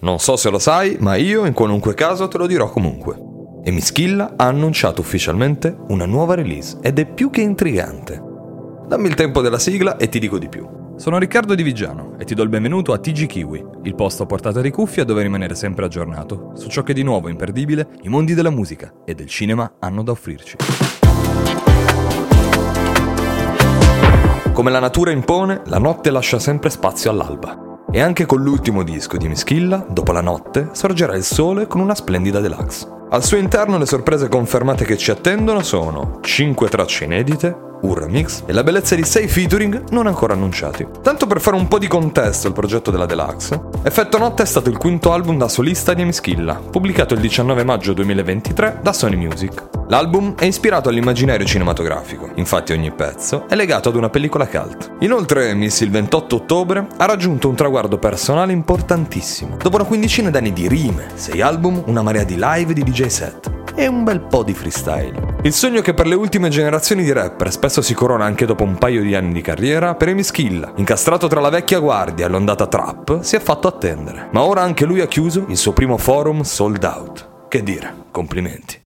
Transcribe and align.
Non 0.00 0.20
so 0.20 0.36
se 0.36 0.48
lo 0.48 0.60
sai, 0.60 0.96
ma 1.00 1.16
io 1.16 1.44
in 1.44 1.52
qualunque 1.52 1.94
caso 1.94 2.28
te 2.28 2.38
lo 2.38 2.46
dirò 2.46 2.70
comunque. 2.70 3.18
E 3.64 3.72
Mischilla 3.72 4.34
ha 4.36 4.46
annunciato 4.46 5.00
ufficialmente 5.00 5.76
una 5.88 6.06
nuova 6.06 6.34
release 6.34 6.78
ed 6.80 7.00
è 7.00 7.06
più 7.06 7.30
che 7.30 7.40
intrigante. 7.40 8.22
Dammi 8.86 9.08
il 9.08 9.14
tempo 9.14 9.40
della 9.40 9.58
sigla 9.58 9.96
e 9.96 10.08
ti 10.08 10.20
dico 10.20 10.38
di 10.38 10.48
più. 10.48 10.66
Sono 10.96 11.18
Riccardo 11.18 11.56
Di 11.56 11.64
Vigiano 11.64 12.14
e 12.16 12.24
ti 12.24 12.34
do 12.34 12.44
il 12.44 12.48
benvenuto 12.48 12.92
a 12.92 12.98
TG 12.98 13.26
Kiwi, 13.26 13.64
il 13.82 13.94
posto 13.96 14.22
a 14.22 14.26
portata 14.26 14.60
di 14.60 14.70
cuffia 14.70 15.04
dove 15.04 15.22
rimanere 15.22 15.56
sempre 15.56 15.84
aggiornato 15.84 16.52
su 16.54 16.68
ciò 16.68 16.84
che 16.84 16.92
di 16.92 17.02
nuovo 17.02 17.28
imperdibile 17.28 17.88
i 18.02 18.08
mondi 18.08 18.34
della 18.34 18.50
musica 18.50 18.92
e 19.04 19.14
del 19.14 19.26
cinema 19.26 19.74
hanno 19.80 20.04
da 20.04 20.12
offrirci. 20.12 20.56
Come 24.52 24.70
la 24.70 24.80
natura 24.80 25.10
impone, 25.10 25.62
la 25.66 25.78
notte 25.78 26.10
lascia 26.10 26.38
sempre 26.38 26.70
spazio 26.70 27.10
all'alba. 27.10 27.67
E 27.90 28.00
anche 28.00 28.26
con 28.26 28.42
l'ultimo 28.42 28.82
disco 28.82 29.16
di 29.16 29.28
Mischilla, 29.28 29.82
dopo 29.88 30.12
la 30.12 30.20
notte, 30.20 30.68
sorgerà 30.72 31.16
il 31.16 31.24
sole 31.24 31.66
con 31.66 31.80
una 31.80 31.94
splendida 31.94 32.38
deluxe. 32.38 32.86
Al 33.08 33.24
suo 33.24 33.38
interno 33.38 33.78
le 33.78 33.86
sorprese 33.86 34.28
confermate 34.28 34.84
che 34.84 34.98
ci 34.98 35.10
attendono 35.10 35.62
sono 35.62 36.18
5 36.20 36.68
tracce 36.68 37.04
inedite, 37.04 37.67
un 37.82 37.94
remix 37.94 38.42
e 38.46 38.52
la 38.52 38.62
bellezza 38.62 38.94
di 38.94 39.04
6 39.04 39.28
featuring 39.28 39.90
non 39.90 40.06
ancora 40.06 40.34
annunciati. 40.34 40.86
Tanto 41.02 41.26
per 41.26 41.40
fare 41.40 41.56
un 41.56 41.68
po' 41.68 41.78
di 41.78 41.86
contesto 41.86 42.46
al 42.46 42.52
progetto 42.52 42.90
della 42.90 43.06
Deluxe, 43.06 43.60
Effetto 43.82 44.18
Notte 44.18 44.42
è 44.42 44.46
stato 44.46 44.70
il 44.70 44.76
quinto 44.76 45.12
album 45.12 45.38
da 45.38 45.48
solista 45.48 45.94
di 45.94 46.02
Emischilla, 46.02 46.54
pubblicato 46.54 47.14
il 47.14 47.20
19 47.20 47.64
maggio 47.64 47.92
2023 47.92 48.80
da 48.82 48.92
Sony 48.92 49.16
Music. 49.16 49.68
L'album 49.88 50.34
è 50.34 50.44
ispirato 50.44 50.88
all'immaginario 50.88 51.46
cinematografico, 51.46 52.30
infatti 52.34 52.72
ogni 52.72 52.92
pezzo 52.92 53.46
è 53.48 53.54
legato 53.54 53.88
ad 53.88 53.96
una 53.96 54.10
pellicola 54.10 54.46
cult. 54.46 54.96
Inoltre 55.00 55.54
Miss 55.54 55.80
il 55.80 55.90
28 55.90 56.36
ottobre 56.36 56.86
ha 56.96 57.06
raggiunto 57.06 57.48
un 57.48 57.54
traguardo 57.54 57.98
personale 57.98 58.52
importantissimo. 58.52 59.56
Dopo 59.56 59.76
una 59.76 59.84
quindicina 59.84 60.28
d'anni 60.28 60.52
di 60.52 60.68
rime, 60.68 61.08
6 61.14 61.40
album, 61.40 61.82
una 61.86 62.02
marea 62.02 62.24
di 62.24 62.36
live 62.38 62.70
e 62.70 62.74
di 62.74 62.82
DJ 62.82 63.06
set 63.06 63.47
e 63.78 63.86
un 63.86 64.02
bel 64.02 64.20
po' 64.22 64.42
di 64.42 64.54
freestyle. 64.54 65.36
Il 65.42 65.52
sogno 65.52 65.80
che 65.82 65.94
per 65.94 66.08
le 66.08 66.16
ultime 66.16 66.48
generazioni 66.48 67.04
di 67.04 67.12
rapper 67.12 67.52
spesso 67.52 67.80
si 67.80 67.94
corona 67.94 68.24
anche 68.24 68.44
dopo 68.44 68.64
un 68.64 68.76
paio 68.76 69.02
di 69.02 69.14
anni 69.14 69.32
di 69.32 69.40
carriera, 69.40 69.94
per 69.94 70.08
Emischilla, 70.08 70.72
incastrato 70.74 71.28
tra 71.28 71.40
la 71.40 71.48
vecchia 71.48 71.78
guardia 71.78 72.26
e 72.26 72.28
l'ondata 72.28 72.66
trap, 72.66 73.20
si 73.20 73.36
è 73.36 73.40
fatto 73.40 73.68
attendere. 73.68 74.30
Ma 74.32 74.42
ora 74.42 74.62
anche 74.62 74.84
lui 74.84 75.00
ha 75.00 75.06
chiuso 75.06 75.44
il 75.46 75.56
suo 75.56 75.72
primo 75.72 75.96
forum 75.96 76.42
sold 76.42 76.82
out. 76.82 77.46
Che 77.46 77.62
dire, 77.62 77.94
complimenti. 78.10 78.86